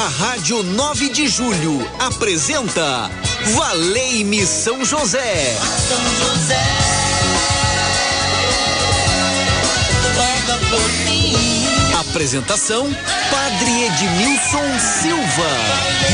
A 0.00 0.08
Rádio 0.08 0.62
9 0.62 1.10
de 1.10 1.28
Julho 1.28 1.86
apresenta 1.98 3.10
Valei-me 3.54 4.46
São 4.46 4.82
José. 4.82 5.54
São 5.88 5.98
José. 6.26 6.56
Por 10.70 10.92
mim. 11.04 11.79
Apresentação 12.00 12.90
Padre 13.30 13.84
Edmilson 13.84 14.78
Silva. 14.78 15.50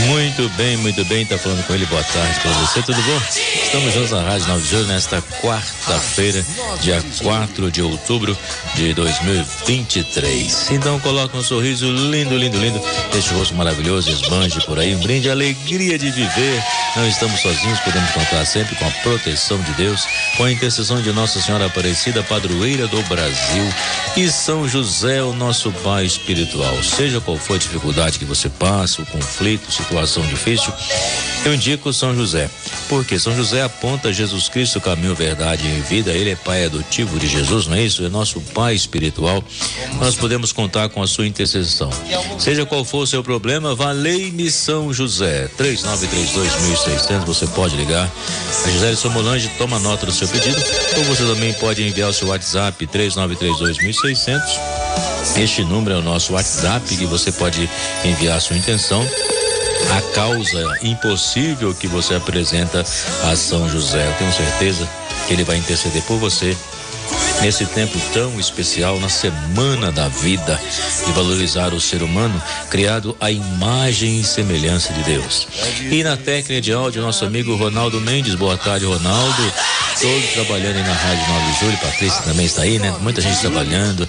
Muito 0.09 0.49
bem, 0.57 0.77
muito 0.79 1.05
bem. 1.05 1.25
Tá 1.25 1.39
falando 1.39 1.65
com 1.65 1.75
ele. 1.75 1.87
Boa 1.87 2.03
tarde 2.03 2.41
para 2.41 2.51
você. 2.55 2.83
Tudo 2.83 3.01
bom? 3.03 3.21
Estamos 3.31 3.95
juntos 3.95 4.11
na 4.11 4.23
Rádio 4.23 4.49
9 4.49 4.63
de 4.63 4.69
Julho 4.69 4.87
nesta 4.87 5.23
quarta-feira, 5.41 6.45
dia 6.81 7.01
4 7.23 7.71
de 7.71 7.83
outubro 7.83 8.37
de 8.75 8.95
2023. 8.95 10.73
Então 10.73 10.99
coloca 10.99 11.37
um 11.37 11.43
sorriso 11.43 11.87
lindo, 11.87 12.37
lindo, 12.37 12.59
lindo. 12.59 12.81
Este 13.17 13.33
rosto 13.35 13.55
maravilhoso, 13.55 14.11
esbanje 14.11 14.61
por 14.67 14.81
aí. 14.81 14.93
Um 14.93 15.01
brinde, 15.01 15.31
alegria 15.31 15.97
de 15.97 16.11
viver. 16.11 16.63
Não 16.97 17.07
estamos 17.07 17.41
sozinhos, 17.41 17.79
podemos 17.81 18.11
contar 18.11 18.45
sempre 18.45 18.75
com 18.75 18.87
a 18.87 18.91
proteção 19.03 19.61
de 19.61 19.73
Deus, 19.75 20.05
com 20.37 20.45
a 20.45 20.51
intercessão 20.51 21.01
de 21.01 21.13
Nossa 21.13 21.41
Senhora 21.41 21.67
Aparecida, 21.67 22.23
padroeira 22.25 22.89
do 22.89 23.01
Brasil, 23.03 23.65
e 24.17 24.29
São 24.29 24.67
José, 24.67 25.23
o 25.23 25.33
nosso 25.33 25.71
Pai 25.83 26.05
espiritual. 26.05 26.83
Seja 26.83 27.21
qual 27.21 27.37
for 27.37 27.55
a 27.55 27.59
dificuldade 27.59 28.19
que 28.19 28.25
você 28.25 28.49
passa, 28.49 29.03
o 29.03 29.07
conflito, 29.07 29.71
situação 29.71 30.27
difícil, 30.27 30.73
eu 31.45 31.55
indico 31.55 31.93
São 31.93 32.15
José. 32.15 32.51
Porque 32.89 33.19
São 33.19 33.37
José 33.37 33.63
aponta 33.63 34.13
Jesus 34.13 34.49
Cristo, 34.49 34.81
caminho, 34.81 35.15
verdade 35.15 35.67
e 35.67 35.81
vida. 35.81 36.13
Ele 36.13 36.31
é 36.31 36.37
pai 36.37 36.65
adotivo 36.65 37.19
de 37.19 37.27
Jesus, 37.27 37.67
não 37.67 37.77
é 37.77 37.83
isso? 37.83 38.05
É 38.05 38.09
nosso 38.09 38.41
pai 38.41 38.75
espiritual. 38.75 39.43
Nós 40.01 40.17
podemos 40.17 40.53
contar 40.53 40.89
com 40.89 41.03
a 41.03 41.07
sua 41.07 41.27
intercessão. 41.27 41.91
Seja 42.39 42.67
qual 42.67 42.85
for 42.85 43.03
o 43.03 43.07
seu 43.07 43.23
problema, 43.23 43.75
valei-me 43.75 44.51
São 44.51 44.93
José. 44.93 45.49
3932.600, 45.59 47.25
você 47.25 47.47
pode 47.49 47.77
ligar. 47.77 48.11
A 48.65 48.71
Gisele 48.71 48.97
Somolange 48.97 49.49
toma 49.59 49.79
nota 49.79 50.07
do 50.07 50.13
seu 50.13 50.29
pedido. 50.29 50.61
Ou 50.97 51.05
você 51.05 51.25
também 51.25 51.53
pode 51.55 51.83
enviar 51.83 52.11
o 52.11 52.13
seu 52.13 52.29
WhatsApp 52.29 52.87
3932.600. 52.87 54.86
Este 55.37 55.63
número 55.65 55.97
é 55.97 55.99
o 55.99 56.03
nosso 56.03 56.33
WhatsApp 56.33 56.97
que 56.97 57.07
você 57.07 57.31
pode 57.33 57.69
enviar 58.05 58.41
sua 58.41 58.57
intenção 58.57 59.07
a 59.97 60.15
causa 60.15 60.79
impossível 60.83 61.75
que 61.75 61.87
você 61.87 62.15
apresenta 62.15 62.81
a 63.25 63.37
São 63.37 63.69
José. 63.69 64.07
Eu 64.07 64.13
tenho 64.15 64.33
certeza 64.33 64.89
que 65.27 65.33
ele 65.33 65.45
vai 65.45 65.57
interceder 65.57 66.03
por 66.03 66.19
você 66.19 66.57
nesse 67.41 67.67
tempo 67.67 67.99
tão 68.13 68.39
especial, 68.39 68.99
na 69.01 69.09
semana 69.09 69.93
da 69.93 70.09
vida, 70.09 70.61
e 71.09 71.13
valorizar 71.13 71.73
o 71.75 71.81
ser 71.81 72.03
humano 72.03 72.41
criado 72.71 73.17
à 73.21 73.31
imagem 73.31 74.21
e 74.21 74.25
semelhança 74.25 74.93
de 74.93 75.03
Deus. 75.03 75.47
E 75.91 76.03
na 76.03 76.17
técnica 76.17 76.61
de 76.61 76.73
áudio, 76.73 77.03
nosso 77.03 77.25
amigo 77.25 77.55
Ronaldo 77.57 78.01
Mendes. 78.01 78.35
Boa 78.35 78.57
tarde, 78.57 78.85
Ronaldo. 78.85 79.53
Todos 80.01 80.31
trabalhando 80.35 80.77
aí 80.77 80.83
na 80.83 80.93
Rádio 80.93 81.27
9 81.33 81.53
de 81.53 81.61
Julho. 81.61 81.79
Patrícia 81.79 82.23
também 82.23 82.45
está 82.45 82.63
aí, 82.63 82.79
né? 82.79 82.95
Muita 83.01 83.23
gente 83.23 83.41
trabalhando. 83.41 84.07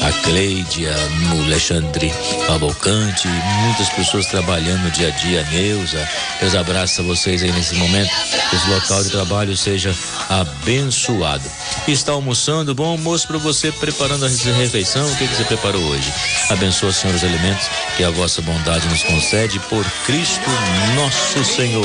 A 0.00 0.12
Cleide, 0.22 0.86
a, 0.86 1.44
Alexandre 1.44 2.12
Cavalcante, 2.46 3.26
muitas 3.64 3.88
pessoas 3.90 4.26
trabalhando 4.26 4.84
no 4.84 4.90
dia 4.92 5.08
a 5.08 5.10
dia. 5.10 5.42
Neuza. 5.50 6.08
Deus 6.40 6.54
abraça 6.54 7.02
vocês 7.02 7.42
aí 7.42 7.50
nesse 7.50 7.74
momento. 7.74 8.10
Que 8.48 8.56
esse 8.56 8.70
local 8.70 9.02
de 9.02 9.10
trabalho 9.10 9.56
seja 9.56 9.92
abençoado. 10.28 11.50
Está 11.88 12.12
almoçando, 12.12 12.63
bom 12.72 12.92
almoço 12.92 13.26
para 13.26 13.36
você, 13.36 13.72
preparando 13.72 14.24
a 14.24 14.28
refeição. 14.28 15.04
O 15.10 15.16
que, 15.16 15.26
que 15.26 15.34
você 15.34 15.44
preparou 15.44 15.82
hoje? 15.82 16.12
Abençoa, 16.50 16.92
Senhor, 16.92 17.16
os 17.16 17.24
alimentos 17.24 17.68
que 17.96 18.04
a 18.04 18.10
vossa 18.10 18.40
bondade 18.40 18.86
nos 18.86 19.02
concede 19.02 19.58
por 19.58 19.84
Cristo 20.06 20.48
nosso 20.94 21.44
Senhor. 21.44 21.84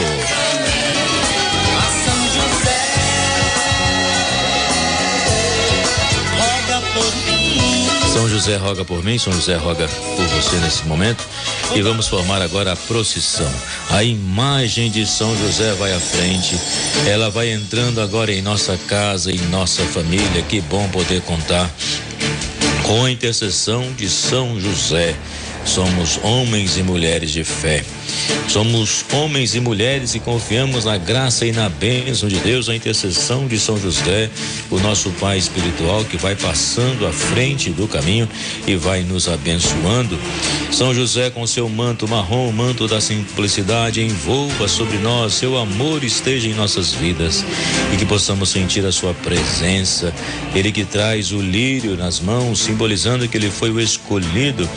São 8.13 8.27
José 8.27 8.57
roga 8.57 8.83
por 8.83 9.03
mim, 9.03 9.19
São 9.19 9.31
José 9.31 9.55
roga 9.55 9.87
por 9.87 10.25
você 10.25 10.55
nesse 10.57 10.83
momento. 10.85 11.23
E 11.75 11.81
vamos 11.81 12.07
formar 12.07 12.41
agora 12.41 12.73
a 12.73 12.75
procissão. 12.75 13.49
A 13.91 14.03
imagem 14.03 14.89
de 14.89 15.05
São 15.05 15.37
José 15.37 15.73
vai 15.75 15.93
à 15.93 15.99
frente. 15.99 16.59
Ela 17.07 17.29
vai 17.29 17.51
entrando 17.51 18.01
agora 18.01 18.33
em 18.33 18.41
nossa 18.41 18.75
casa, 18.87 19.31
em 19.31 19.37
nossa 19.49 19.83
família. 19.83 20.41
Que 20.41 20.59
bom 20.59 20.89
poder 20.89 21.21
contar 21.21 21.69
com 22.89 23.05
a 23.05 23.11
intercessão 23.11 23.93
de 23.93 24.09
São 24.09 24.59
José. 24.59 25.15
Somos 25.63 26.19
homens 26.23 26.75
e 26.75 26.81
mulheres 26.81 27.29
de 27.29 27.43
fé. 27.43 27.83
Somos 28.47 29.05
homens 29.13 29.53
e 29.53 29.59
mulheres 29.59 30.15
e 30.15 30.19
confiamos 30.19 30.85
na 30.85 30.97
graça 30.97 31.45
e 31.45 31.51
na 31.51 31.69
bênção 31.69 32.27
de 32.27 32.37
Deus, 32.37 32.67
a 32.67 32.75
intercessão 32.75 33.45
de 33.45 33.59
São 33.59 33.79
José, 33.79 34.31
o 34.71 34.79
nosso 34.79 35.11
Pai 35.19 35.37
espiritual 35.37 36.03
que 36.05 36.17
vai 36.17 36.35
passando 36.35 37.05
à 37.05 37.11
frente 37.11 37.69
do 37.69 37.87
caminho 37.87 38.27
e 38.65 38.75
vai 38.75 39.03
nos 39.03 39.27
abençoando. 39.27 40.17
São 40.71 40.93
José, 40.95 41.29
com 41.29 41.45
seu 41.45 41.69
manto 41.69 42.07
marrom, 42.07 42.51
manto 42.51 42.87
da 42.87 42.99
simplicidade, 42.99 44.03
envolva 44.03 44.67
sobre 44.67 44.97
nós, 44.97 45.33
seu 45.33 45.55
amor 45.55 46.03
esteja 46.03 46.47
em 46.47 46.53
nossas 46.53 46.91
vidas 46.93 47.45
e 47.93 47.97
que 47.97 48.05
possamos 48.05 48.49
sentir 48.49 48.83
a 48.85 48.91
sua 48.91 49.13
presença. 49.13 50.11
Ele 50.55 50.71
que 50.71 50.85
traz 50.85 51.31
o 51.31 51.41
lírio 51.41 51.95
nas 51.95 52.19
mãos, 52.19 52.61
simbolizando 52.79 53.27
que 53.27 53.35
ele 53.35 53.51
foi 53.51 53.71
o 53.71 53.79
escolhido, 53.81 54.67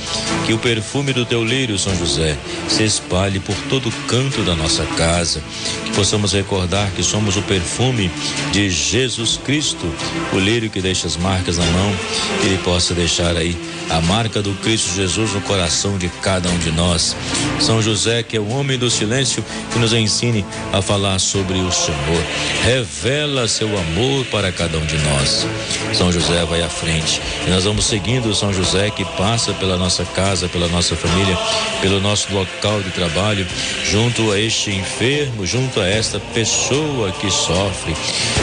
que 0.45 0.53
o 0.53 0.59
perfume 0.59 1.13
do 1.13 1.25
teu 1.25 1.45
lírio, 1.45 1.79
São 1.79 1.97
José, 1.97 2.37
se 2.69 2.83
espalhe 2.83 3.39
por 3.39 3.55
todo 3.69 3.93
canto 4.09 4.43
da 4.43 4.57
nossa 4.57 4.85
casa, 4.97 5.41
que 5.85 5.93
possamos 5.93 6.33
recordar 6.33 6.91
que 6.97 7.03
somos 7.05 7.37
o 7.37 7.43
perfume 7.43 8.11
de 8.51 8.69
Jesus 8.69 9.39
Cristo, 9.45 9.87
o 10.33 10.39
lírio 10.41 10.69
que 10.69 10.81
deixa 10.81 11.07
as 11.07 11.17
marcas 11.17 11.59
na 11.59 11.67
mão, 11.67 11.93
que 12.41 12.49
ele 12.49 12.59
possa 12.65 12.93
deixar 12.93 13.37
aí 13.37 13.57
a 13.91 14.00
marca 14.00 14.41
do 14.43 14.54
Cristo 14.54 14.94
Jesus 14.94 15.32
no 15.32 15.41
coração 15.43 15.98
de 15.98 16.09
cada 16.22 16.48
um 16.48 16.59
de 16.59 16.70
nós. 16.70 17.16
São 17.60 17.82
José, 17.82 18.22
que 18.22 18.37
é 18.37 18.41
o 18.41 18.48
homem 18.48 18.78
do 18.78 18.91
silêncio, 18.91 19.44
que 19.72 19.78
nos 19.78 19.93
ensine 19.93 20.44
a 20.72 20.81
falar 20.81 21.19
sobre 21.19 21.59
o 21.59 21.70
Senhor. 21.70 22.22
Revela 22.65 23.47
seu 23.48 23.69
amor 23.69 24.25
para 24.26 24.50
cada 24.53 24.78
um 24.78 24.87
de 24.87 24.97
nós. 24.98 25.47
São 25.93 26.10
José 26.10 26.44
vai 26.44 26.62
à 26.62 26.69
frente 26.69 27.20
e 27.47 27.50
nós 27.50 27.65
vamos 27.65 27.84
seguindo 27.84 28.34
São 28.34 28.53
José 28.53 28.91
que 28.91 29.04
passa 29.04 29.53
pela 29.53 29.76
nossa 29.76 30.04
casa, 30.04 30.49
pela 30.49 30.69
nossa 30.69 30.97
família, 30.97 31.38
pelo 31.81 32.00
nosso 32.00 32.32
local 32.32 32.81
de 32.82 32.91
trabalho, 32.91 33.47
junto 33.84 34.32
a 34.32 34.38
este 34.38 34.70
enfermo, 34.70 35.47
junto 35.47 35.81
a 35.81 35.87
esta 35.87 36.19
pessoa 36.19 37.12
que 37.12 37.31
sofre. 37.31 37.94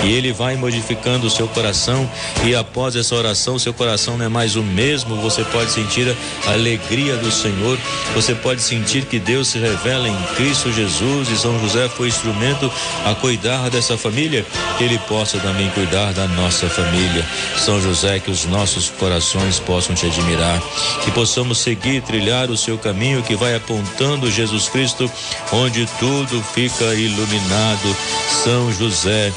E 0.03 0.11
ele 0.11 0.31
vai 0.31 0.55
modificando 0.55 1.27
o 1.27 1.29
seu 1.29 1.47
coração 1.47 2.09
e 2.43 2.55
após 2.55 2.95
essa 2.95 3.15
oração, 3.15 3.57
seu 3.57 3.73
coração 3.73 4.17
não 4.17 4.25
é 4.25 4.29
mais 4.29 4.55
o 4.55 4.63
mesmo, 4.63 5.15
você 5.15 5.38
pode 5.45 5.71
sentir 5.71 6.15
a 6.45 6.51
alegria 6.51 7.15
do 7.17 7.31
Senhor, 7.31 7.77
você 8.13 8.33
pode 8.35 8.61
sentir 8.61 9.05
que 9.05 9.19
Deus 9.19 9.49
se 9.49 9.59
revela 9.59 10.07
em 10.07 10.17
Cristo 10.35 10.71
Jesus 10.71 11.29
e 11.29 11.37
São 11.37 11.59
José 11.59 11.87
foi 11.89 12.07
instrumento 12.07 12.71
a 13.05 13.15
cuidar 13.15 13.69
dessa 13.69 13.97
família, 13.97 14.45
que 14.77 14.83
ele 14.83 14.97
possa 15.07 15.39
também 15.39 15.69
cuidar 15.71 16.13
da 16.13 16.27
nossa 16.27 16.67
família. 16.69 17.25
São 17.57 17.81
José, 17.81 18.19
que 18.19 18.31
os 18.31 18.45
nossos 18.45 18.89
corações 18.89 19.59
possam 19.59 19.95
te 19.95 20.05
admirar, 20.05 20.61
que 21.03 21.11
possamos 21.11 21.59
seguir, 21.59 22.01
trilhar 22.01 22.49
o 22.49 22.57
seu 22.57 22.77
caminho 22.77 23.23
que 23.23 23.35
vai 23.35 23.55
apontando 23.55 24.31
Jesus 24.31 24.69
Cristo, 24.69 25.09
onde 25.51 25.87
tudo 25.99 26.43
fica 26.53 26.93
iluminado. 26.95 27.95
São 28.43 28.71
José, 28.73 29.31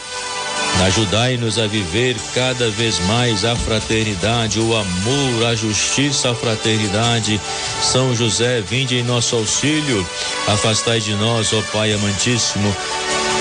Ajudai-nos 0.80 1.58
a 1.58 1.66
viver 1.66 2.16
cada 2.34 2.68
vez 2.70 2.98
mais 3.06 3.44
a 3.44 3.54
fraternidade, 3.54 4.58
o 4.58 4.74
amor, 4.76 5.46
a 5.46 5.54
justiça, 5.54 6.30
a 6.30 6.34
fraternidade. 6.34 7.40
São 7.82 8.14
José, 8.14 8.60
vinde 8.60 8.96
em 8.96 9.02
nosso 9.02 9.36
auxílio. 9.36 10.06
Afastai 10.48 11.00
de 11.00 11.14
nós, 11.14 11.52
ó 11.52 11.62
Pai 11.72 11.92
amantíssimo, 11.92 12.74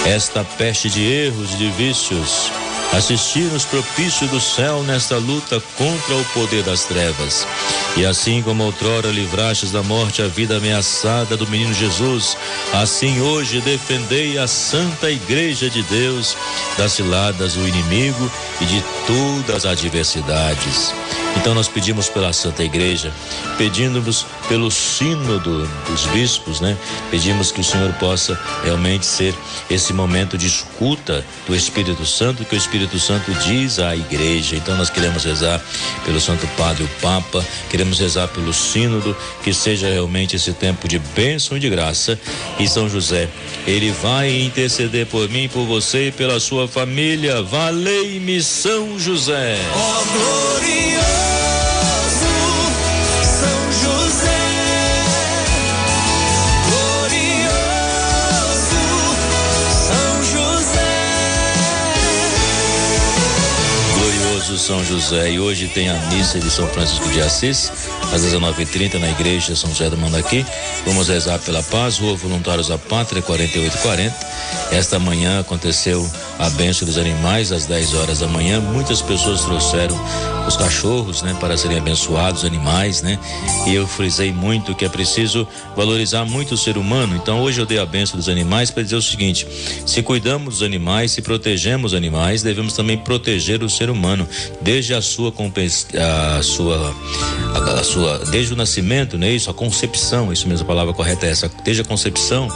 esta 0.05 0.43
peste 0.43 0.89
de 0.89 1.03
erros 1.03 1.57
de 1.57 1.69
vícios. 1.71 2.51
Assisti-nos 2.93 3.63
propício 3.63 4.27
do 4.27 4.41
céu 4.41 4.83
nesta 4.83 5.15
luta 5.15 5.61
contra 5.77 6.15
o 6.15 6.25
poder 6.33 6.61
das 6.63 6.83
trevas. 6.83 7.47
E 7.95 8.05
assim 8.05 8.41
como 8.41 8.63
outrora 8.65 9.09
livrastes 9.09 9.71
da 9.71 9.81
morte 9.81 10.21
a 10.21 10.27
vida 10.27 10.57
ameaçada 10.57 11.37
do 11.37 11.47
menino 11.47 11.73
Jesus, 11.73 12.37
assim 12.73 13.21
hoje 13.21 13.61
defendei 13.61 14.37
a 14.37 14.45
santa 14.45 15.09
igreja 15.09 15.69
de 15.69 15.81
Deus 15.83 16.35
das 16.77 16.91
ciladas 16.91 17.53
do 17.53 17.67
inimigo 17.67 18.29
e 18.59 18.65
de 18.65 18.83
todas 19.07 19.65
as 19.65 19.71
adversidades. 19.71 20.93
Então 21.37 21.53
nós 21.55 21.67
pedimos 21.67 22.09
pela 22.09 22.33
Santa 22.33 22.63
Igreja, 22.63 23.11
pedimos 23.57 24.25
pelo 24.47 24.69
sínodo 24.69 25.67
dos 25.87 26.05
bispos, 26.07 26.59
né? 26.59 26.77
Pedimos 27.09 27.51
que 27.51 27.61
o 27.61 27.63
Senhor 27.63 27.91
possa 27.93 28.39
realmente 28.63 29.05
ser 29.05 29.33
esse 29.69 29.93
momento 29.93 30.37
de 30.37 30.47
escuta 30.47 31.25
do 31.47 31.55
Espírito 31.55 32.05
Santo, 32.05 32.45
que 32.45 32.55
o 32.55 32.57
Espírito 32.61 32.99
Santo 32.99 33.33
diz 33.33 33.79
à 33.79 33.95
igreja. 33.95 34.55
Então 34.55 34.77
nós 34.77 34.89
queremos 34.89 35.23
rezar 35.23 35.61
pelo 36.05 36.19
Santo 36.21 36.47
Padre, 36.57 36.83
o 36.83 36.89
Papa, 37.01 37.45
queremos 37.69 37.99
rezar 37.99 38.27
pelo 38.27 38.53
Sínodo, 38.53 39.15
que 39.43 39.53
seja 39.53 39.87
realmente 39.87 40.35
esse 40.35 40.53
tempo 40.53 40.87
de 40.87 40.99
bênção 40.99 41.57
e 41.57 41.59
de 41.59 41.69
graça. 41.69 42.19
E 42.59 42.67
São 42.67 42.87
José, 42.87 43.27
ele 43.65 43.91
vai 43.91 44.41
interceder 44.41 45.07
por 45.07 45.27
mim, 45.29 45.49
por 45.49 45.65
você 45.65 46.07
e 46.07 46.11
pela 46.11 46.39
sua 46.39 46.67
família. 46.67 47.41
Valei-me, 47.41 48.41
São 48.41 48.99
José. 48.99 49.57
Oh, 49.73 50.05
glorioso. 50.17 51.30
São 64.61 64.85
José. 64.85 65.31
E 65.31 65.39
hoje 65.39 65.67
tem 65.67 65.89
a 65.89 65.95
missa 66.13 66.39
de 66.39 66.49
São 66.49 66.67
Francisco 66.67 67.09
de 67.09 67.19
Assis, 67.19 67.71
às 68.13 68.21
19h30, 68.21 68.99
na 68.99 69.09
igreja 69.09 69.55
São 69.55 69.71
José 69.71 69.89
do 69.89 69.97
Mandaqui. 69.97 70.45
Vamos 70.85 71.07
rezar 71.07 71.39
pela 71.39 71.63
paz, 71.63 71.97
Rua 71.97 72.15
Voluntários 72.15 72.67
da 72.67 72.77
Pátria, 72.77 73.23
4840. 73.23 74.15
Esta 74.71 74.99
manhã 74.99 75.39
aconteceu 75.39 76.07
a 76.37 76.47
bênção 76.51 76.85
dos 76.85 76.97
animais, 76.99 77.51
às 77.51 77.65
10 77.65 77.95
horas 77.95 78.19
da 78.19 78.27
manhã. 78.27 78.61
Muitas 78.61 79.01
pessoas 79.01 79.41
trouxeram 79.41 79.99
os 80.51 80.57
cachorros, 80.57 81.21
né, 81.21 81.35
para 81.39 81.55
serem 81.55 81.77
abençoados, 81.77 82.43
animais, 82.43 83.01
né? 83.01 83.17
E 83.65 83.73
eu 83.73 83.87
frisei 83.87 84.33
muito 84.33 84.75
que 84.75 84.83
é 84.83 84.89
preciso 84.89 85.47
valorizar 85.75 86.25
muito 86.25 86.55
o 86.55 86.57
ser 86.57 86.77
humano. 86.77 87.15
Então 87.15 87.41
hoje 87.41 87.61
eu 87.61 87.65
dei 87.65 87.79
a 87.79 87.85
benção 87.85 88.17
dos 88.17 88.27
animais 88.27 88.69
para 88.69 88.83
dizer 88.83 88.97
o 88.97 89.01
seguinte: 89.01 89.47
se 89.85 90.03
cuidamos 90.03 90.55
dos 90.55 90.63
animais, 90.63 91.11
se 91.11 91.21
protegemos 91.21 91.93
os 91.93 91.97
animais, 91.97 92.43
devemos 92.43 92.73
também 92.73 92.97
proteger 92.97 93.63
o 93.63 93.69
ser 93.69 93.89
humano, 93.89 94.27
desde 94.61 94.93
a 94.93 95.01
sua 95.01 95.33
a 95.33 96.41
sua 96.43 96.95
a, 97.55 97.79
a 97.79 97.83
sua 97.83 98.17
desde 98.25 98.53
o 98.53 98.55
nascimento, 98.57 99.17
né? 99.17 99.31
Isso, 99.31 99.49
a 99.49 99.53
concepção, 99.53 100.33
isso 100.33 100.47
mesmo 100.47 100.65
a 100.65 100.67
palavra 100.67 100.93
correta 100.93 101.25
é 101.25 101.29
essa, 101.29 101.49
desde 101.63 101.81
a 101.81 101.85
concepção. 101.85 102.49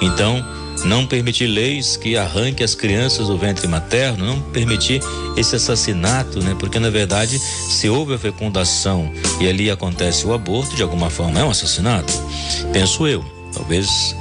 Então, 0.00 0.44
não 0.84 1.06
permitir 1.06 1.46
leis 1.46 1.96
que 1.96 2.16
arranquem 2.16 2.64
as 2.64 2.74
crianças 2.74 3.28
do 3.28 3.36
ventre 3.36 3.66
materno, 3.66 4.24
não 4.24 4.40
permitir 4.40 5.00
esse 5.36 5.56
assassinato, 5.56 6.42
né? 6.42 6.56
Porque 6.58 6.78
na 6.78 6.90
verdade, 6.90 7.38
se 7.38 7.88
houve 7.88 8.14
a 8.14 8.18
fecundação 8.18 9.10
e 9.40 9.48
ali 9.48 9.70
acontece 9.70 10.26
o 10.26 10.32
aborto, 10.32 10.76
de 10.76 10.82
alguma 10.82 11.10
forma 11.10 11.40
é 11.40 11.44
um 11.44 11.50
assassinato. 11.50 12.12
Penso 12.72 13.06
eu. 13.06 13.24
Talvez 13.52 14.14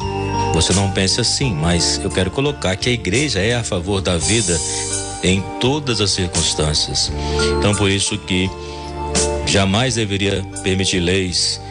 você 0.53 0.73
não 0.73 0.89
pense 0.91 1.21
assim, 1.21 1.53
mas 1.53 1.99
eu 2.03 2.09
quero 2.09 2.31
colocar 2.31 2.75
que 2.75 2.89
a 2.89 2.91
igreja 2.91 3.39
é 3.39 3.55
a 3.55 3.63
favor 3.63 4.01
da 4.01 4.17
vida 4.17 4.59
em 5.23 5.43
todas 5.59 6.01
as 6.01 6.11
circunstâncias. 6.11 7.11
Então 7.59 7.75
por 7.75 7.89
isso 7.89 8.17
que 8.17 8.49
jamais 9.45 9.95
deveria 9.95 10.43
permitir 10.63 10.99
leis 10.99 11.61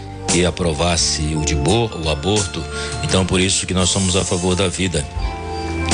aprovasse 0.45 1.23
o, 1.35 1.45
de 1.45 1.55
o 1.55 2.11
aborto. 2.11 2.63
Então, 3.05 3.25
por 3.25 3.41
isso 3.41 3.67
que 3.67 3.73
nós 3.73 3.89
somos 3.89 4.17
a 4.17 4.25
favor 4.25 4.55
da 4.55 4.69
vida. 4.69 5.07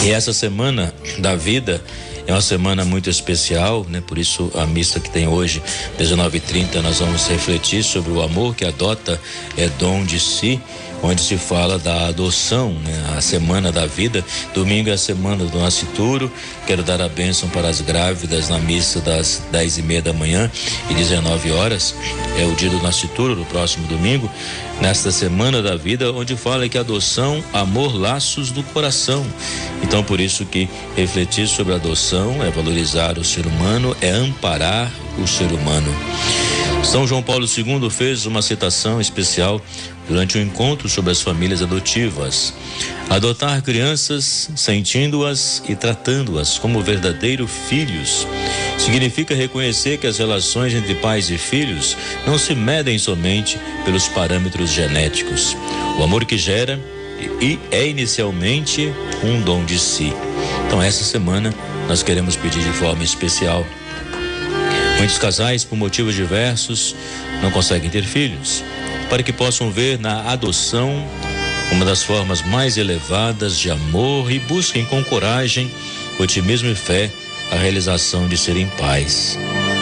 E 0.04 0.10
essa 0.10 0.32
semana 0.32 0.92
da 1.18 1.36
vida 1.36 1.82
é 2.26 2.32
uma 2.32 2.40
semana 2.40 2.84
muito 2.84 3.10
especial, 3.10 3.84
né? 3.88 4.02
Por 4.04 4.18
isso 4.18 4.50
a 4.54 4.66
missa 4.66 4.98
que 5.00 5.10
tem 5.10 5.26
hoje, 5.28 5.62
19:30, 5.98 6.80
nós 6.80 6.98
vamos 6.98 7.26
refletir 7.28 7.82
sobre 7.84 8.12
o 8.12 8.22
amor 8.22 8.54
que 8.54 8.64
adota 8.64 9.20
é 9.56 9.68
dom 9.68 10.04
de 10.04 10.18
si 10.18 10.60
onde 11.02 11.20
se 11.20 11.36
fala 11.36 11.78
da 11.78 12.06
adoção, 12.06 12.72
né? 12.72 13.14
a 13.16 13.20
semana 13.20 13.72
da 13.72 13.86
vida. 13.86 14.24
Domingo 14.54 14.88
é 14.88 14.92
a 14.92 14.98
semana 14.98 15.44
do 15.44 15.58
nascituro. 15.58 16.30
Quero 16.66 16.82
dar 16.82 17.02
a 17.02 17.08
bênção 17.08 17.48
para 17.48 17.68
as 17.68 17.80
grávidas 17.80 18.48
na 18.48 18.58
missa 18.58 19.00
das 19.00 19.42
dez 19.50 19.78
e 19.78 19.82
meia 19.82 20.00
da 20.00 20.12
manhã 20.12 20.50
e 20.88 20.94
19 20.94 21.50
horas. 21.50 21.94
É 22.38 22.44
o 22.44 22.54
dia 22.54 22.70
do 22.70 22.80
nascituro, 22.80 23.34
no 23.34 23.44
próximo 23.46 23.86
domingo, 23.88 24.30
nesta 24.80 25.10
semana 25.10 25.60
da 25.60 25.76
vida, 25.76 26.12
onde 26.12 26.36
fala 26.36 26.68
que 26.68 26.78
adoção, 26.78 27.42
amor, 27.52 27.94
laços 27.94 28.50
do 28.50 28.62
coração. 28.62 29.26
Então, 29.82 30.04
por 30.04 30.20
isso 30.20 30.46
que 30.46 30.68
refletir 30.96 31.48
sobre 31.48 31.72
a 31.72 31.76
adoção 31.76 32.42
é 32.42 32.50
valorizar 32.50 33.18
o 33.18 33.24
ser 33.24 33.46
humano, 33.46 33.96
é 34.00 34.10
amparar 34.10 34.90
o 35.18 35.26
ser 35.26 35.50
humano. 35.52 35.92
São 36.84 37.06
João 37.06 37.22
Paulo 37.22 37.46
II 37.46 37.88
fez 37.90 38.26
uma 38.26 38.42
citação 38.42 39.00
especial 39.00 39.60
durante 40.08 40.36
o 40.36 40.40
um 40.40 40.44
encontro 40.44 40.88
sobre 40.88 41.10
as 41.10 41.20
famílias 41.20 41.62
adotivas. 41.62 42.54
Adotar 43.08 43.62
crianças, 43.62 44.50
sentindo-as 44.56 45.62
e 45.68 45.74
tratando-as 45.74 46.58
como 46.58 46.82
verdadeiros 46.82 47.50
filhos, 47.68 48.26
significa 48.78 49.34
reconhecer 49.34 49.98
que 49.98 50.06
as 50.06 50.18
relações 50.18 50.74
entre 50.74 50.94
pais 50.96 51.30
e 51.30 51.38
filhos 51.38 51.96
não 52.26 52.38
se 52.38 52.54
medem 52.54 52.98
somente 52.98 53.58
pelos 53.84 54.08
parâmetros 54.08 54.70
genéticos. 54.70 55.56
O 55.98 56.02
amor 56.02 56.24
que 56.24 56.38
gera 56.38 56.80
e 57.40 57.58
é 57.70 57.86
inicialmente 57.86 58.92
um 59.22 59.40
dom 59.42 59.64
de 59.64 59.78
si. 59.78 60.12
Então, 60.66 60.82
essa 60.82 61.04
semana, 61.04 61.54
nós 61.86 62.02
queremos 62.02 62.34
pedir 62.34 62.62
de 62.62 62.72
forma 62.72 63.04
especial. 63.04 63.64
Muitos 64.98 65.18
casais, 65.18 65.64
por 65.64 65.76
motivos 65.76 66.14
diversos, 66.14 66.94
não 67.42 67.50
conseguem 67.50 67.90
ter 67.90 68.04
filhos 68.04 68.62
para 69.12 69.22
que 69.22 69.30
possam 69.30 69.70
ver 69.70 69.98
na 69.98 70.32
adoção 70.32 71.06
uma 71.70 71.84
das 71.84 72.02
formas 72.02 72.40
mais 72.40 72.78
elevadas 72.78 73.58
de 73.58 73.70
amor 73.70 74.32
e 74.32 74.38
busquem 74.38 74.86
com 74.86 75.04
coragem, 75.04 75.70
otimismo 76.18 76.70
e 76.70 76.74
fé 76.74 77.10
a 77.50 77.56
realização 77.56 78.26
de 78.26 78.38
serem 78.38 78.66
pais. 78.78 79.38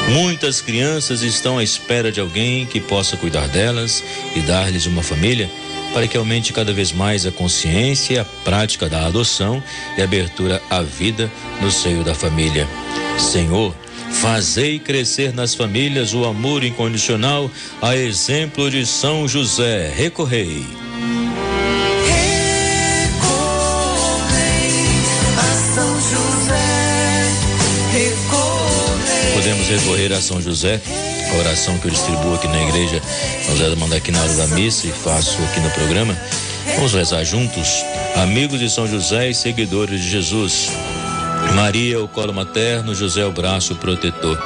Muitas 0.09 0.61
crianças 0.61 1.23
estão 1.23 1.59
à 1.59 1.63
espera 1.63 2.11
de 2.11 2.19
alguém 2.19 2.67
que 2.67 2.81
possa 2.81 3.17
cuidar 3.17 3.47
delas 3.47 4.03
e 4.35 4.41
dar-lhes 4.41 4.87
uma 4.87 5.01
família 5.01 5.49
para 5.95 6.09
que 6.09 6.17
aumente 6.17 6.53
cada 6.53 6.73
vez 6.73 6.91
mais 6.91 7.25
a 7.25 7.31
consciência 7.31 8.15
e 8.15 8.19
a 8.19 8.25
prática 8.25 8.89
da 8.89 9.07
adoção 9.07 9.63
e 9.97 10.03
abertura 10.03 10.61
à 10.69 10.83
vida 10.83 11.31
no 11.61 11.71
seio 11.71 12.03
da 12.03 12.17
família. 12.17 12.69
Senhor, 13.17 13.77
Fazei 14.11 14.79
crescer 14.79 15.33
nas 15.33 15.55
famílias 15.55 16.13
o 16.13 16.25
amor 16.25 16.63
incondicional, 16.63 17.51
a 17.81 17.97
exemplo 17.97 18.71
de 18.71 18.85
São 18.85 19.27
José. 19.27 19.93
Recorrei. 19.97 20.65
Podemos 29.35 29.69
recorrer 29.69 30.13
a 30.13 30.21
São 30.21 30.41
José, 30.43 30.81
a 31.33 31.39
oração 31.39 31.79
que 31.79 31.87
eu 31.87 31.91
distribuo 31.91 32.35
aqui 32.35 32.47
na 32.47 32.63
igreja, 32.63 33.01
José 33.49 33.75
manda 33.77 33.97
aqui 33.97 34.11
na 34.13 34.21
hora 34.23 34.35
da 34.35 34.47
missa 34.49 34.87
e 34.87 34.91
faço 34.91 35.39
aqui 35.45 35.61
no 35.61 35.71
programa. 35.71 36.17
Vamos 36.77 36.93
rezar 36.93 37.25
juntos, 37.25 37.85
amigos 38.17 38.61
de 38.61 38.71
São 38.71 38.87
José 38.87 39.31
e 39.31 39.35
seguidores 39.35 40.01
de 40.03 40.11
Jesus. 40.11 40.71
Maria, 41.55 42.03
o 42.03 42.09
colo 42.09 42.33
materno, 42.33 42.95
José, 42.95 43.25
o 43.25 43.33
braço 43.33 43.75
protetor. 43.77 44.41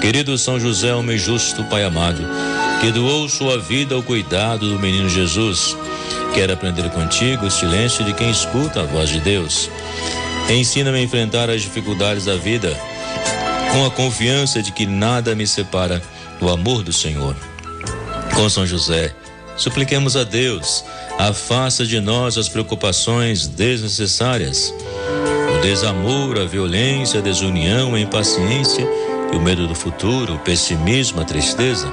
Querido 0.00 0.36
São 0.38 0.58
José, 0.58 0.94
homem 0.94 1.18
justo, 1.18 1.64
Pai 1.64 1.84
amado, 1.84 2.22
que 2.80 2.90
doou 2.90 3.28
sua 3.28 3.58
vida 3.58 3.94
ao 3.94 4.02
cuidado 4.02 4.68
do 4.68 4.78
menino 4.78 5.08
Jesus, 5.08 5.76
quero 6.34 6.52
aprender 6.52 6.88
contigo 6.90 7.46
o 7.46 7.50
silêncio 7.50 8.04
de 8.04 8.12
quem 8.12 8.30
escuta 8.30 8.80
a 8.80 8.84
voz 8.84 9.10
de 9.10 9.20
Deus. 9.20 9.70
Ensina-me 10.48 10.98
a 10.98 11.02
enfrentar 11.02 11.50
as 11.50 11.62
dificuldades 11.62 12.24
da 12.24 12.36
vida 12.36 12.74
com 13.72 13.84
a 13.84 13.90
confiança 13.90 14.62
de 14.62 14.72
que 14.72 14.86
nada 14.86 15.34
me 15.34 15.46
separa 15.46 16.02
do 16.40 16.48
amor 16.48 16.82
do 16.82 16.92
Senhor. 16.92 17.36
Com 18.34 18.48
São 18.48 18.66
José, 18.66 19.14
supliquemos 19.56 20.16
a 20.16 20.24
Deus, 20.24 20.84
afasta 21.18 21.84
de 21.84 22.00
nós 22.00 22.38
as 22.38 22.48
preocupações 22.48 23.46
desnecessárias 23.46 24.72
o 25.58 25.60
desamor, 25.60 26.38
a 26.38 26.44
violência, 26.44 27.18
a 27.18 27.22
desunião, 27.22 27.94
a 27.94 28.00
impaciência 28.00 28.86
e 29.32 29.36
o 29.36 29.40
medo 29.40 29.66
do 29.66 29.74
futuro, 29.74 30.34
o 30.34 30.38
pessimismo, 30.38 31.20
a 31.20 31.24
tristeza. 31.24 31.92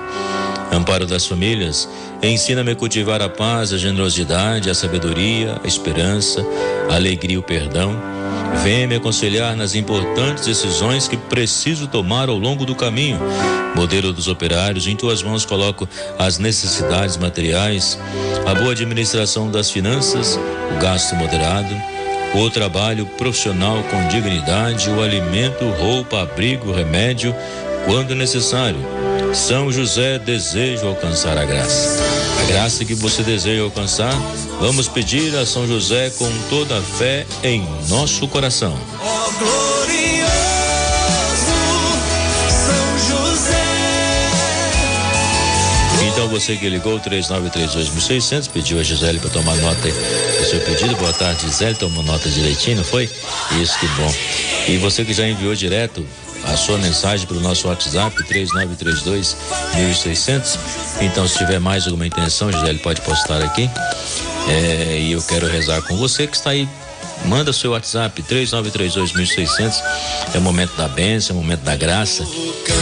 Amparo 0.71 1.07
das 1.07 1.25
famílias, 1.25 1.89
ensina-me 2.21 2.71
a 2.71 2.75
cultivar 2.75 3.21
a 3.21 3.29
paz, 3.29 3.73
a 3.73 3.77
generosidade, 3.77 4.69
a 4.69 4.75
sabedoria, 4.75 5.59
a 5.63 5.67
esperança, 5.67 6.45
a 6.89 6.95
alegria 6.95 7.35
e 7.35 7.37
o 7.39 7.43
perdão. 7.43 7.99
Venha 8.63 8.87
me 8.87 8.95
aconselhar 8.95 9.55
nas 9.55 9.73
importantes 9.73 10.45
decisões 10.45 11.07
que 11.07 11.17
preciso 11.17 11.87
tomar 11.87 12.29
ao 12.29 12.37
longo 12.37 12.65
do 12.65 12.75
caminho. 12.75 13.19
Modelo 13.75 14.13
dos 14.13 14.27
operários, 14.27 14.85
em 14.85 14.95
tuas 14.95 15.23
mãos 15.23 15.43
coloco 15.43 15.89
as 16.19 16.37
necessidades 16.37 17.17
materiais, 17.17 17.97
a 18.45 18.53
boa 18.53 18.71
administração 18.71 19.49
das 19.49 19.71
finanças, 19.71 20.39
o 20.75 20.79
gasto 20.79 21.15
moderado 21.15 21.94
o 22.43 22.49
trabalho 22.49 23.05
profissional 23.05 23.81
com 23.83 24.07
dignidade, 24.07 24.89
o 24.89 25.01
alimento, 25.01 25.65
roupa, 25.79 26.21
abrigo, 26.21 26.71
remédio, 26.71 27.35
quando 27.85 28.15
necessário. 28.15 28.79
São 29.33 29.71
José 29.71 30.19
deseja 30.19 30.85
alcançar 30.85 31.37
a 31.37 31.45
graça. 31.45 32.01
A 32.41 32.45
graça 32.45 32.85
que 32.85 32.93
você 32.93 33.23
deseja 33.23 33.63
alcançar, 33.63 34.13
vamos 34.59 34.87
pedir 34.87 35.35
a 35.35 35.45
São 35.45 35.67
José 35.67 36.09
com 36.17 36.29
toda 36.49 36.77
a 36.77 36.81
fé 36.81 37.25
em 37.43 37.65
nosso 37.87 38.27
coração. 38.27 38.77
Oh, 39.01 39.31
glorioso. 39.39 40.04
Então 46.15 46.29
você 46.29 46.55
que 46.55 46.69
ligou 46.69 46.97
3932.600 46.97 48.49
pediu 48.49 48.79
a 48.79 48.83
Gisele 48.83 49.19
para 49.19 49.29
tomar 49.31 49.53
nota 49.57 49.81
do 49.81 50.45
seu 50.45 50.61
pedido. 50.61 50.95
Boa 50.95 51.11
tarde, 51.11 51.41
Gisele. 51.41 51.75
Tomou 51.75 52.01
nota 52.03 52.29
direitinho, 52.29 52.77
não 52.77 52.85
foi? 52.85 53.09
Isso, 53.61 53.77
que 53.77 53.87
bom. 53.89 54.13
E 54.69 54.77
você 54.77 55.03
que 55.03 55.11
já 55.11 55.27
enviou 55.27 55.53
direto 55.53 56.07
a 56.45 56.55
sua 56.55 56.77
mensagem 56.77 57.27
para 57.27 57.35
o 57.35 57.41
nosso 57.41 57.67
WhatsApp 57.67 58.15
3932 58.27 59.35
1600. 59.75 60.57
Então, 61.01 61.27
se 61.27 61.37
tiver 61.37 61.59
mais 61.59 61.85
alguma 61.85 62.07
intenção, 62.07 62.49
Gisele 62.49 62.79
pode 62.79 63.01
postar 63.01 63.41
aqui. 63.41 63.69
É, 64.47 64.97
e 65.01 65.11
eu 65.11 65.21
quero 65.21 65.47
rezar 65.47 65.81
com 65.81 65.97
você 65.97 66.25
que 66.27 66.37
está 66.37 66.51
aí 66.51 66.65
Manda 67.23 67.53
seu 67.53 67.71
WhatsApp 67.71 68.21
3932.600. 68.23 69.73
É 70.33 70.37
o 70.37 70.41
momento 70.41 70.75
da 70.75 70.87
bênção, 70.87 71.35
é 71.35 71.39
o 71.39 71.41
momento 71.41 71.61
da 71.61 71.75
graça, 71.75 72.23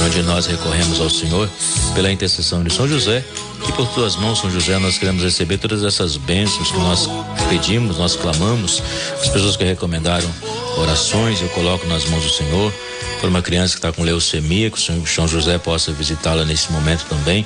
onde 0.05 0.21
nós 0.23 0.47
recorremos 0.47 0.99
ao 0.99 1.09
Senhor 1.09 1.49
pela 1.93 2.11
intercessão 2.11 2.63
de 2.63 2.73
São 2.73 2.87
José. 2.87 3.23
E 3.67 3.71
por 3.71 3.87
tuas 3.93 4.15
mãos, 4.15 4.39
São 4.39 4.51
José, 4.51 4.77
nós 4.79 4.97
queremos 4.97 5.23
receber 5.23 5.57
todas 5.57 5.83
essas 5.83 6.17
bênçãos 6.17 6.71
que 6.71 6.77
nós 6.77 7.07
pedimos, 7.49 7.97
nós 7.97 8.15
clamamos. 8.15 8.83
As 9.21 9.29
pessoas 9.29 9.55
que 9.55 9.63
recomendaram 9.63 10.29
orações, 10.77 11.41
eu 11.41 11.49
coloco 11.49 11.85
nas 11.87 12.05
mãos 12.05 12.23
do 12.23 12.29
Senhor. 12.29 12.73
Por 13.19 13.29
uma 13.29 13.41
criança 13.41 13.73
que 13.73 13.79
está 13.79 13.91
com 13.91 14.03
leucemia, 14.03 14.69
que 14.69 14.77
o 14.77 14.81
Senhor 14.81 15.07
São 15.07 15.27
José 15.27 15.57
possa 15.57 15.93
visitá-la 15.93 16.43
nesse 16.43 16.71
momento 16.71 17.05
também 17.05 17.45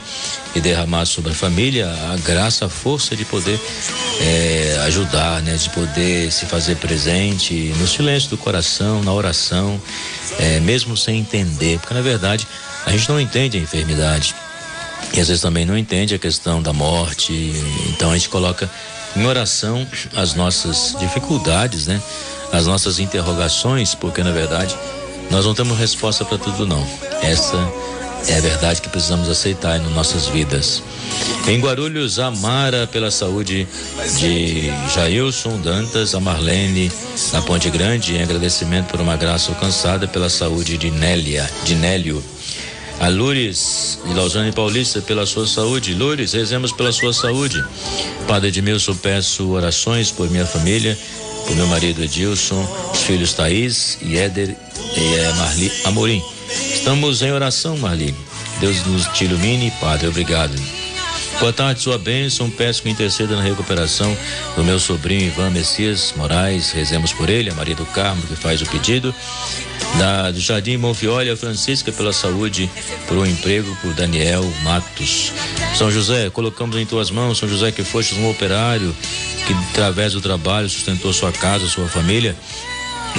e 0.55 0.59
derramar 0.59 1.05
sobre 1.05 1.31
a 1.31 1.35
família 1.35 1.87
a 2.11 2.17
graça, 2.17 2.65
a 2.65 2.69
força 2.69 3.15
de 3.15 3.23
poder 3.25 3.59
é, 4.19 4.81
ajudar, 4.85 5.41
né, 5.43 5.55
de 5.55 5.69
poder 5.69 6.31
se 6.31 6.47
fazer 6.47 6.77
presente 6.77 7.53
no 7.77 7.87
silêncio 7.87 8.29
do 8.31 8.37
coração, 8.37 9.03
na 9.03 9.13
oração, 9.13 9.79
é, 10.39 10.59
mesmo 10.59 10.97
sem 10.97 11.19
entender, 11.19 11.77
porque 11.79 11.93
na 11.93 12.01
verdade 12.01 12.47
a 12.85 12.91
gente 12.91 13.07
não 13.07 13.19
entende 13.19 13.57
a 13.57 13.61
enfermidade. 13.61 14.33
E 15.13 15.19
às 15.19 15.27
vezes 15.27 15.41
também 15.41 15.63
não 15.65 15.77
entende 15.77 16.15
a 16.15 16.19
questão 16.19 16.61
da 16.61 16.73
morte, 16.73 17.33
então 17.89 18.11
a 18.11 18.13
gente 18.15 18.29
coloca 18.29 18.69
em 19.15 19.25
oração 19.25 19.87
as 20.15 20.33
nossas 20.33 20.95
dificuldades, 20.99 21.87
né? 21.87 22.01
As 22.51 22.65
nossas 22.65 22.99
interrogações, 22.99 23.93
porque 23.93 24.23
na 24.23 24.31
verdade 24.31 24.75
nós 25.29 25.45
não 25.45 25.53
temos 25.53 25.77
resposta 25.77 26.23
para 26.23 26.37
tudo, 26.37 26.65
não. 26.65 26.85
Essa 27.21 27.57
é 28.27 28.37
a 28.37 28.41
verdade 28.41 28.81
que 28.81 28.89
precisamos 28.89 29.29
aceitar 29.29 29.79
em 29.79 29.83
nossas 29.93 30.27
vidas. 30.27 30.81
Em 31.47 31.59
Guarulhos, 31.59 32.19
a 32.19 32.31
Mara 32.31 32.87
pela 32.87 33.11
saúde 33.11 33.67
de 34.17 34.71
Jailson 34.93 35.59
Dantas, 35.59 36.15
a 36.15 36.19
Marlene 36.19 36.91
na 37.31 37.41
Ponte 37.41 37.69
Grande, 37.69 38.15
em 38.15 38.23
agradecimento 38.23 38.87
por 38.87 38.99
uma 38.99 39.15
graça 39.15 39.51
alcançada 39.51 40.07
pela 40.07 40.29
saúde 40.29 40.77
de 40.77 40.91
Nélia, 40.91 41.49
de 41.63 41.75
Nélio. 41.75 42.23
A 42.99 43.09
Lures 43.09 43.99
de 44.05 44.13
Lausanne 44.13 44.51
Paulista 44.51 45.01
pela 45.01 45.25
sua 45.25 45.45
saúde. 45.45 45.93
Lures, 45.93 46.33
rezemos 46.33 46.71
pela 46.71 46.91
sua 46.91 47.13
saúde. 47.13 47.63
Padre 48.27 48.47
Edmilson, 48.47 48.95
peço 48.95 49.51
orações 49.51 50.11
por 50.11 50.29
minha 50.31 50.47
família 50.47 50.97
o 51.49 51.55
meu 51.55 51.67
marido 51.67 52.03
Edilson, 52.03 52.65
os 52.93 53.01
filhos 53.03 53.33
Thaís 53.33 53.97
e 54.01 54.17
Éder 54.17 54.55
e 54.95 55.15
é, 55.15 55.33
Marli 55.33 55.71
Amorim. 55.85 56.23
Estamos 56.49 57.21
em 57.21 57.31
oração, 57.31 57.77
Marli. 57.77 58.15
Deus 58.59 58.85
nos 58.85 59.07
te 59.07 59.25
ilumine, 59.25 59.71
Padre. 59.79 60.07
Obrigado. 60.07 60.53
Boa 61.39 61.53
tarde, 61.53 61.81
sua 61.81 61.99
bênção. 61.99 62.49
Peço 62.49 62.81
que 62.81 62.89
interceda 62.89 63.35
na 63.35 63.43
recuperação 63.43 64.15
do 64.55 64.63
meu 64.63 64.79
sobrinho 64.79 65.27
Ivan 65.27 65.51
Messias 65.51 66.13
Moraes. 66.15 66.71
Rezemos 66.71 67.13
por 67.13 67.29
ele, 67.29 67.51
a 67.51 67.53
Maria 67.53 67.75
do 67.75 67.85
Carmo, 67.85 68.23
que 68.23 68.35
faz 68.35 68.61
o 68.61 68.65
pedido. 68.65 69.13
Da, 69.97 70.31
do 70.31 70.39
Jardim 70.39 70.77
Monfioli, 70.77 71.29
a 71.29 71.37
Francisca 71.37 71.91
pela 71.91 72.13
saúde, 72.13 72.69
por 73.07 73.17
um 73.17 73.25
emprego, 73.25 73.75
por 73.81 73.93
Daniel 73.93 74.43
Matos. 74.63 75.31
São 75.75 75.89
José, 75.89 76.29
colocamos 76.29 76.75
em 76.77 76.85
tuas 76.85 77.09
mãos, 77.09 77.37
São 77.39 77.49
José, 77.49 77.71
que 77.71 77.83
foste 77.83 78.13
um 78.15 78.29
operário, 78.29 78.95
que 79.47 79.53
através 79.71 80.13
do 80.13 80.21
trabalho 80.21 80.69
sustentou 80.69 81.11
sua 81.11 81.31
casa, 81.31 81.67
sua 81.67 81.87
família. 81.87 82.35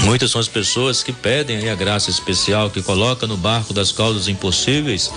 Muitas 0.02 0.30
são 0.30 0.40
as 0.40 0.48
pessoas 0.48 1.02
que 1.02 1.12
pedem 1.12 1.68
a 1.68 1.75
graça 1.75 2.10
especial, 2.10 2.70
que 2.70 2.80
coloca 2.80 3.26
no 3.26 3.37
barco 3.37 3.75
das 3.75 3.90
causas 3.90 4.28
impossíveis 4.28 5.10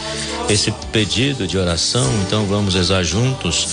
esse 0.49 0.71
pedido 0.91 1.47
de 1.47 1.57
oração. 1.57 2.09
Então 2.25 2.45
vamos 2.45 2.73
rezar 2.73 3.03
juntos. 3.03 3.67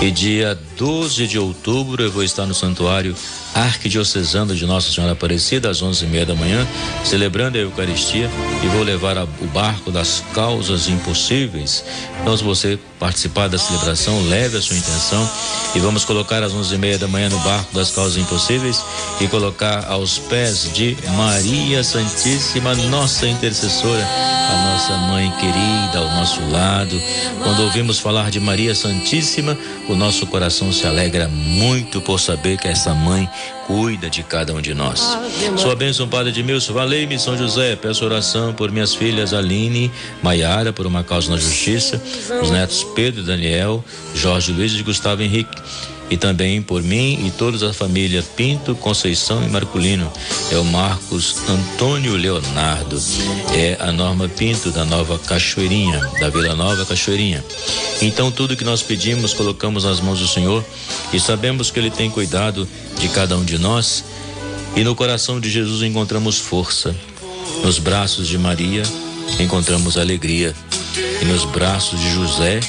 E 0.00 0.10
dia 0.10 0.58
12 0.76 1.26
de 1.26 1.38
outubro 1.38 2.02
eu 2.02 2.10
vou 2.10 2.22
estar 2.22 2.46
no 2.46 2.54
santuário 2.54 3.14
Arquidiocesano 3.54 4.54
de 4.54 4.64
Nossa 4.66 4.92
Senhora 4.92 5.12
Aparecida, 5.12 5.70
às 5.70 5.82
onze 5.82 6.04
e 6.04 6.08
meia 6.08 6.24
da 6.24 6.34
manhã, 6.34 6.66
celebrando 7.04 7.58
a 7.58 7.60
Eucaristia 7.60 8.30
e 8.62 8.66
vou 8.68 8.82
levar 8.82 9.18
a, 9.18 9.24
o 9.24 9.46
barco 9.46 9.90
das 9.90 10.22
causas 10.34 10.88
impossíveis. 10.88 11.84
Então, 12.20 12.36
se 12.36 12.42
você 12.42 12.78
participar 12.98 13.48
da 13.48 13.58
celebração, 13.58 14.22
leve 14.28 14.56
a 14.56 14.62
sua 14.62 14.76
intenção 14.76 15.28
e 15.74 15.80
vamos 15.80 16.04
colocar 16.04 16.42
às 16.42 16.52
onze 16.52 16.74
e 16.74 16.78
meia 16.78 16.98
da 16.98 17.08
manhã 17.08 17.28
no 17.28 17.38
barco 17.40 17.74
das 17.74 17.90
causas 17.90 18.16
impossíveis 18.16 18.80
e 19.20 19.26
colocar 19.26 19.86
aos 19.88 20.18
pés 20.18 20.70
de 20.72 20.96
Maria 21.16 21.82
Santíssima, 21.82 22.74
nossa 22.74 23.26
intercessora, 23.26 24.06
a 24.06 24.72
nossa 24.72 24.96
mãe 25.08 25.32
querida 25.40 25.98
ao 25.98 26.08
nosso 26.16 26.40
lado. 26.50 27.00
Quando 27.42 27.62
ouvimos 27.64 27.98
falar 27.98 28.30
de 28.30 28.38
Maria 28.38 28.74
Santíssima, 28.74 29.58
o 29.88 29.94
nosso 29.94 30.26
coração 30.26 30.72
se 30.72 30.86
alegra 30.86 31.28
muito 31.28 32.00
por 32.00 32.20
saber 32.20 32.56
que 32.56 32.68
essa 32.68 32.94
mãe 32.94 33.28
cuida 33.66 34.10
de 34.10 34.22
cada 34.22 34.52
um 34.52 34.60
de 34.60 34.74
nós. 34.74 35.18
Sua 35.56 35.74
bênção, 35.74 36.08
Padre 36.08 36.30
Edmilson, 36.30 36.72
valei-me 36.72 37.18
São 37.18 37.36
José, 37.36 37.76
peço 37.76 38.04
oração 38.04 38.52
por 38.52 38.70
minhas 38.70 38.94
filhas 38.94 39.32
Aline, 39.32 39.90
Maiara, 40.22 40.72
por 40.72 40.86
uma 40.86 41.04
causa 41.04 41.30
na 41.30 41.36
justiça, 41.36 42.02
os 42.42 42.50
netos 42.50 42.84
Pedro 42.94 43.22
e 43.22 43.24
Daniel, 43.24 43.84
Jorge 44.14 44.52
Luiz 44.52 44.72
e 44.72 44.82
Gustavo 44.82 45.22
Henrique 45.22 45.60
e 46.10 46.16
também 46.16 46.60
por 46.60 46.82
mim 46.82 47.26
e 47.26 47.30
toda 47.30 47.70
a 47.70 47.72
família 47.72 48.22
Pinto, 48.36 48.74
Conceição 48.74 49.42
e 49.42 49.48
Marculino. 49.48 50.12
É 50.50 50.58
o 50.58 50.64
Marcos 50.64 51.36
Antônio 51.48 52.16
Leonardo, 52.16 53.00
é 53.54 53.76
a 53.80 53.90
Norma 53.90 54.28
Pinto 54.28 54.70
da 54.70 54.84
Nova 54.84 55.18
Cachoeirinha, 55.18 56.00
da 56.20 56.28
Vila 56.28 56.54
Nova 56.54 56.84
Cachoeirinha. 56.84 57.44
Então 58.00 58.30
tudo 58.30 58.56
que 58.56 58.64
nós 58.64 58.82
pedimos 58.82 59.32
colocamos 59.32 59.84
nas 59.84 60.00
mãos 60.00 60.18
do 60.18 60.28
Senhor 60.28 60.64
e 61.12 61.20
sabemos 61.20 61.70
que 61.70 61.78
ele 61.78 61.90
tem 61.90 62.10
cuidado 62.10 62.68
de 62.98 63.08
cada 63.08 63.36
um 63.36 63.44
de 63.44 63.58
nós 63.58 64.04
e 64.76 64.84
no 64.84 64.94
coração 64.94 65.40
de 65.40 65.50
Jesus 65.50 65.82
encontramos 65.82 66.38
força. 66.38 66.94
Nos 67.64 67.78
braços 67.78 68.28
de 68.28 68.36
Maria 68.38 68.82
encontramos 69.38 69.96
alegria 69.96 70.54
e 71.20 71.24
nos 71.24 71.44
braços 71.44 71.98
de 72.00 72.12
José 72.12 72.60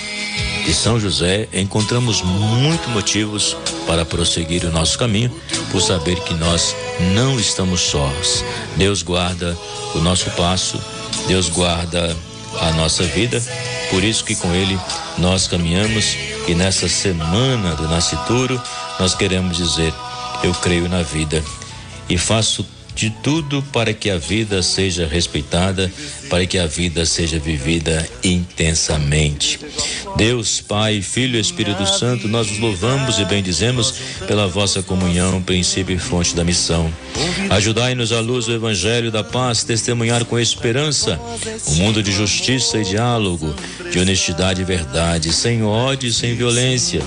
de 0.65 0.73
São 0.73 0.99
José, 0.99 1.47
encontramos 1.53 2.21
muitos 2.21 2.87
motivos 2.87 3.55
para 3.85 4.05
prosseguir 4.05 4.63
o 4.65 4.71
nosso 4.71 4.97
caminho, 4.97 5.31
por 5.71 5.81
saber 5.81 6.19
que 6.21 6.33
nós 6.33 6.75
não 7.13 7.39
estamos 7.39 7.81
sós. 7.81 8.43
Deus 8.77 9.01
guarda 9.01 9.57
o 9.93 9.99
nosso 9.99 10.29
passo, 10.31 10.79
Deus 11.27 11.49
guarda 11.49 12.15
a 12.61 12.71
nossa 12.73 13.03
vida, 13.03 13.41
por 13.89 14.03
isso 14.03 14.23
que 14.23 14.35
com 14.35 14.53
Ele 14.53 14.79
nós 15.17 15.47
caminhamos 15.47 16.15
e 16.47 16.53
nessa 16.55 16.87
semana 16.87 17.75
do 17.75 17.87
Nascituro 17.87 18.61
nós 18.99 19.13
queremos 19.15 19.57
dizer: 19.57 19.93
Eu 20.43 20.53
creio 20.53 20.87
na 20.87 21.03
vida 21.03 21.43
e 22.09 22.17
faço 22.17 22.65
de 22.95 23.09
tudo 23.09 23.61
para 23.71 23.93
que 23.93 24.09
a 24.09 24.17
vida 24.17 24.61
seja 24.61 25.07
respeitada, 25.07 25.91
para 26.29 26.45
que 26.45 26.57
a 26.57 26.67
vida 26.67 27.05
seja 27.05 27.39
vivida 27.39 28.07
intensamente. 28.23 29.59
Deus, 30.15 30.61
Pai, 30.61 31.01
Filho 31.01 31.37
e 31.37 31.41
Espírito 31.41 31.85
Santo, 31.85 32.27
nós 32.27 32.49
os 32.51 32.59
louvamos 32.59 33.17
e 33.17 33.25
bendizemos 33.25 33.95
pela 34.27 34.47
vossa 34.47 34.83
comunhão, 34.83 35.41
princípio 35.41 35.95
e 35.95 35.99
fonte 35.99 36.35
da 36.35 36.43
missão. 36.43 36.91
Ajudai-nos 37.49 38.11
à 38.11 38.19
luz 38.19 38.45
do 38.45 38.53
Evangelho 38.53 39.11
da 39.11 39.23
paz, 39.23 39.63
testemunhar 39.63 40.23
com 40.25 40.39
esperança 40.39 41.19
um 41.67 41.75
mundo 41.75 42.03
de 42.03 42.11
justiça 42.11 42.77
e 42.77 42.83
diálogo, 42.83 43.53
de 43.91 43.99
honestidade 43.99 44.61
e 44.61 44.65
verdade, 44.65 45.33
sem 45.33 45.63
ódio 45.63 46.09
e 46.09 46.13
sem 46.13 46.35
violência. 46.35 47.01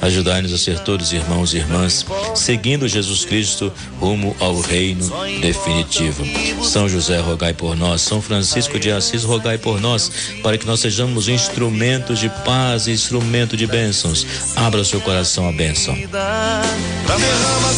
Ajudai-nos 0.00 0.52
a 0.52 0.58
ser 0.58 0.78
todos 0.80 1.12
irmãos 1.12 1.52
e 1.52 1.58
irmãs, 1.58 2.06
seguindo 2.34 2.88
Jesus 2.88 3.24
Cristo 3.24 3.72
rumo 3.98 4.36
ao 4.38 4.60
reino 4.60 5.10
definitivo. 5.40 6.24
São 6.64 6.88
José, 6.88 7.18
rogai 7.18 7.52
por 7.52 7.76
nós. 7.76 8.02
São 8.02 8.20
Francisco 8.20 8.78
de 8.78 8.90
Assis, 8.90 9.24
rogai 9.24 9.58
por 9.58 9.80
nós, 9.80 10.10
para 10.42 10.58
que 10.58 10.66
nós 10.66 10.80
sejamos 10.80 11.28
instrumentos 11.28 12.18
de 12.18 12.28
paz 12.44 12.88
instrumento 12.88 13.56
de 13.56 13.66
bênçãos. 13.66 14.26
Abra 14.56 14.80
o 14.80 14.84
seu 14.84 15.00
coração 15.00 15.48
à 15.48 15.52
bênção. 15.52 15.94
As 15.94 16.00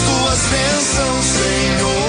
tuas 0.03 0.41
bênçãos, 0.51 1.25
Senhor. 1.25 2.04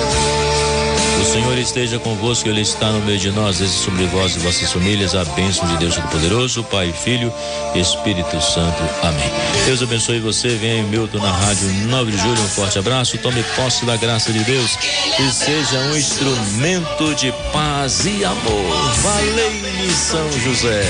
Senhor 1.25 1.57
esteja 1.57 1.99
convosco, 1.99 2.47
Ele 2.47 2.61
está 2.61 2.91
no 2.91 2.99
meio 3.01 3.17
de 3.17 3.31
nós, 3.31 3.57
desde 3.57 3.77
sobre 3.77 4.05
vós 4.05 4.35
e 4.35 4.39
vossas 4.39 4.71
famílias, 4.71 5.15
a 5.15 5.25
bênção 5.25 5.67
de 5.67 5.77
Deus 5.77 5.95
Todo-Poderoso, 5.95 6.63
Pai, 6.65 6.93
Filho 6.93 7.33
Espírito 7.73 8.39
Santo. 8.41 8.81
Amém. 9.01 9.31
Deus 9.65 9.81
abençoe 9.81 10.19
você, 10.19 10.49
venha 10.49 10.81
em 10.81 10.83
Milton 10.83 11.17
na 11.17 11.31
rádio 11.31 11.67
9 11.87 12.11
de 12.11 12.17
julho, 12.17 12.41
um 12.41 12.47
forte 12.49 12.77
abraço, 12.79 13.17
tome 13.17 13.43
posse 13.55 13.85
da 13.85 13.97
graça 13.97 14.31
de 14.31 14.43
Deus 14.43 14.77
e 15.19 15.31
seja 15.31 15.79
um 15.79 15.97
instrumento 15.97 17.15
de 17.15 17.33
paz 17.51 18.05
e 18.05 18.23
amor. 18.23 18.93
Valei-me 19.01 19.91
São 19.91 20.31
José. 20.31 20.83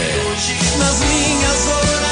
Nas 0.77 0.99
minhas 0.99 1.67
orações 1.67 2.04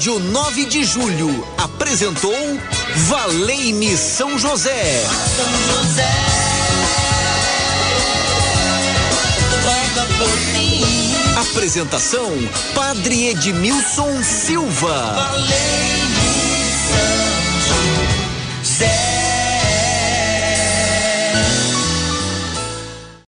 Rádio 0.00 0.18
9 0.18 0.64
de 0.64 0.82
Julho 0.82 1.46
apresentou 1.58 2.32
Valei-me 3.06 3.94
São 3.98 4.38
José. 4.38 5.04
São 5.36 5.84
José. 5.84 6.08
Apresentação 11.36 12.32
Padre 12.74 13.26
Edmilson 13.28 14.22
Silva. 14.22 14.88
Valei-me 14.88 15.60
São 17.68 18.64
José. 18.64 19.09